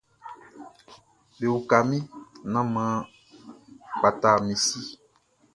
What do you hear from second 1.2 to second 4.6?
Bewuka mi, nan man kpata mi